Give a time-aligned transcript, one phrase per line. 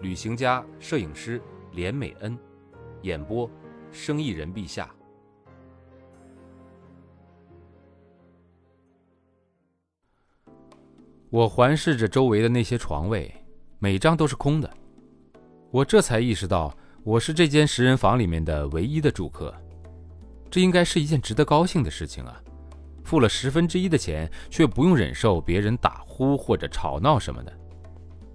[0.00, 1.40] 旅行家、摄影师
[1.72, 2.38] 连美恩，
[3.02, 3.50] 演播：
[3.90, 4.90] 生意人陛下。
[11.30, 13.34] 我环视着周围的那些床位，
[13.78, 14.70] 每张都是空的。
[15.70, 19.54] 我这才意识到，我是这间十人房里面的唯一的住客。
[20.50, 22.40] 这应该是一件值得高兴的事情啊！
[23.02, 27.52] 付了十分之一的钱，却不用忍受别人打呼或者吵闹什么的。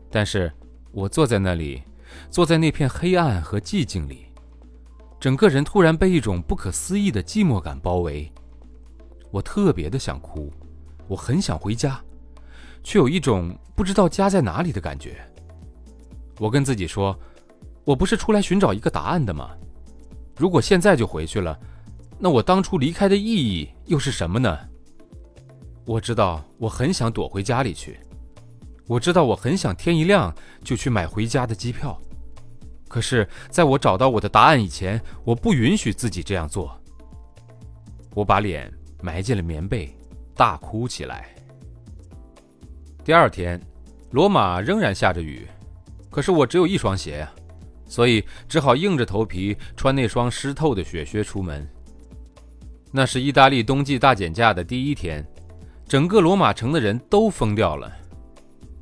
[0.09, 0.51] 但是，
[0.91, 1.81] 我坐在那里，
[2.29, 4.25] 坐在那片黑暗和寂静里，
[5.19, 8.31] 整个人突然被一种不可思议的寂寞感包围。
[9.31, 10.51] 我特别的想哭，
[11.07, 12.01] 我很想回家，
[12.83, 15.19] 却有一种不知道家在哪里的感觉。
[16.37, 17.17] 我跟自己说
[17.85, 19.51] ：“我不是出来寻找一个答案的吗？
[20.35, 21.57] 如果现在就回去了。”
[22.23, 24.55] 那我当初离开的意义又是什么呢？
[25.85, 27.99] 我知道我很想躲回家里去，
[28.91, 31.97] 我知道我很想天一亮就去买回家的机票，
[32.89, 36.77] 可是在我找到我的答案以前，我不允许自己这样做。
[38.13, 38.69] 我把脸
[39.01, 39.95] 埋进了棉被，
[40.35, 41.33] 大哭起来。
[43.01, 43.57] 第二天，
[44.09, 45.47] 罗马仍然下着雨，
[46.09, 47.31] 可是我只有一双鞋呀，
[47.87, 51.65] 所以只好硬着头皮穿那双湿透的雪靴出门。
[52.91, 55.25] 那是意大利冬季大减价的第一天，
[55.87, 57.89] 整个罗马城的人都疯掉了。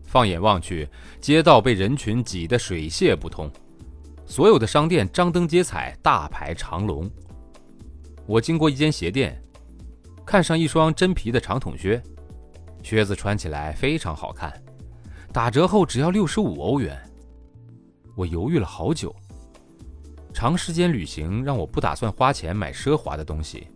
[0.09, 0.89] 放眼望去，
[1.21, 3.47] 街道被人群挤得水泄不通，
[4.25, 7.07] 所有的商店张灯结彩，大排长龙。
[8.25, 9.39] 我经过一间鞋店，
[10.25, 12.01] 看上一双真皮的长筒靴，
[12.81, 14.51] 靴子穿起来非常好看，
[15.31, 16.99] 打折后只要六十五欧元。
[18.15, 19.15] 我犹豫了好久，
[20.33, 23.67] 长时间旅行让我不打算花钱买奢华的东西。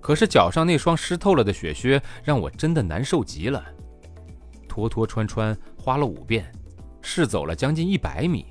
[0.00, 3.64] 可是脚上那双湿透了的雪靴让我真的难受极了，
[4.78, 6.52] 拖拖穿穿花了五遍，
[7.02, 8.46] 试走了将近一百米，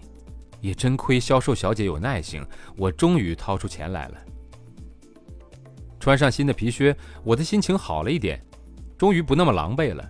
[0.60, 2.46] 也真亏销售小姐有耐性，
[2.76, 4.18] 我终于掏出钱来了。
[6.00, 6.94] 穿上新的皮靴，
[7.24, 8.44] 我的心情好了一点，
[8.98, 10.06] 终于不那么狼狈了。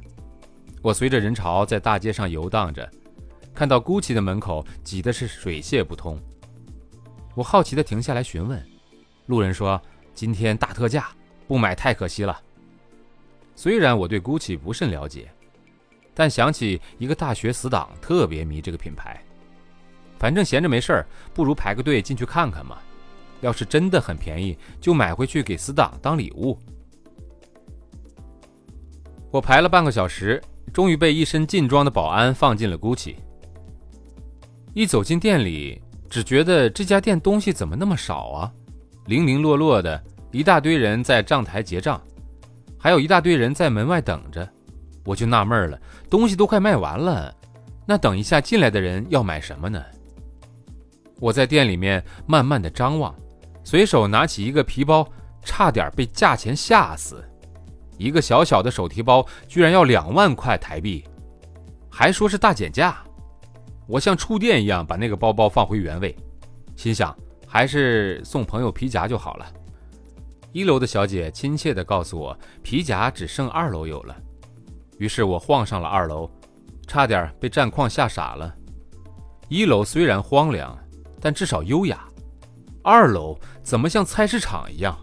[0.81, 2.89] 我随着人潮在大街上游荡着，
[3.53, 6.19] 看到 GUCCI 的门口挤的是水泄不通，
[7.35, 8.65] 我好奇的停下来询问，
[9.27, 9.79] 路人说
[10.15, 11.09] 今天大特价。
[11.47, 12.37] 不买太可惜了。
[13.55, 15.31] 虽然我对 GUCCI 不甚了解，
[16.17, 19.23] 但想起一个大学死党特别迷这个品牌，
[20.17, 22.79] 反正闲着没事儿，不如排个队进去看看嘛。
[23.41, 26.57] 要是真的很便宜，就买回去给死党当礼物。
[29.29, 30.41] 我排了半个小时，
[30.73, 33.15] 终于被一身劲装的保安放进了 GUCCI。
[34.73, 35.79] 一走进店里，
[36.09, 38.51] 只觉得这家店东西怎么那么少啊，
[39.05, 40.03] 零零落落的。
[40.31, 42.01] 一大堆人在账台结账，
[42.75, 44.51] 还有一大堆人在门外等着，
[45.07, 45.79] 我就纳闷了，
[46.09, 47.33] 东西都快卖完了，
[47.85, 49.81] 那等一下进来的人要买什么呢？
[51.21, 53.15] 我在店里面慢慢的张望，
[53.63, 55.07] 随手拿起一个皮包，
[55.41, 57.23] 差点被价钱吓死，
[57.97, 61.05] 一个小小的手提包居然要两万块台币，
[61.89, 63.01] 还说是大减价，
[63.87, 66.13] 我像触电一样把那个包包放回原位，
[66.75, 67.15] 心想
[67.47, 69.45] 还是送朋友皮夹就好了。
[70.51, 74.13] 一楼的小姐亲切地告诉我，皮夹只剩二楼有了。
[74.97, 76.29] 于是我晃上了二楼，
[76.87, 78.53] 差点被战况吓傻了。
[79.47, 80.77] 一楼虽然荒凉，
[81.21, 82.07] 但至少优雅。
[82.83, 84.97] 二楼怎么像菜市场一样？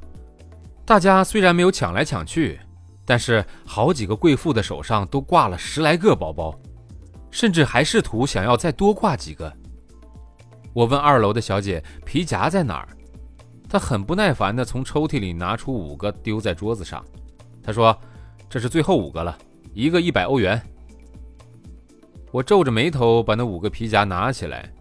[0.85, 2.61] 大家虽然没有抢来抢去，
[3.05, 6.59] 但是好几个贵妇的手上都挂了十来个包包，
[7.31, 9.53] 甚至还试图想要再多挂几个。
[10.73, 12.89] 我问二楼的小姐，皮夹在哪儿？
[13.69, 17.05] 她很不耐烦地从抽屉里拿出五个，丢在桌子上。
[17.63, 17.97] 她说
[18.49, 19.39] ：“这是最后五个了，
[19.75, 20.61] 一个一百欧元。”
[22.33, 24.73] 我皱着眉头把那五个皮夹拿起来，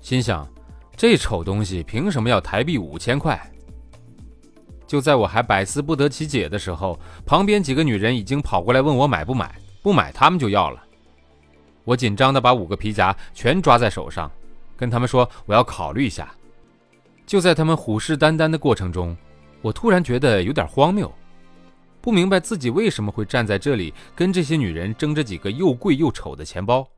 [0.00, 0.48] 心想：
[0.96, 3.38] 这丑东西凭什么要台币五千块？
[4.86, 10.82] 就在我还百思不得其解的时候，旁边几个女人已经跑过来问我买不买，不买他们就要了。
[11.84, 14.30] 我紧张地把五个皮夹全抓在手上，
[14.76, 16.34] 跟他们说：“我要考虑一下。”
[17.26, 19.14] 就在他们虎视眈眈的过程中，
[19.60, 21.12] 我突然觉得有点荒谬，
[22.08, 26.88] 不明白自己为什么会站在这里跟这些女人争着几个又贵又丑的钱包。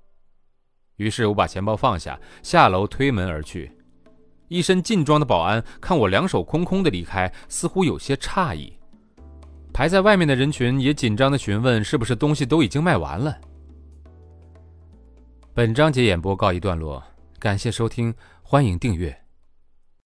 [0.99, 3.73] 于是我把钱包放下，下楼推门而去。
[4.47, 8.73] 一身劲装的保安看我两手空空的离开，似乎有些诧异。
[9.73, 13.37] 排在外面的人群也紧张的询问：“是不是东西都已经卖完了？”
[15.53, 17.03] 本章节演播告一段落，
[17.41, 18.15] 感谢收听，
[18.45, 19.19] 欢迎订阅。